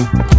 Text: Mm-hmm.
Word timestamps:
Mm-hmm. 0.00 0.29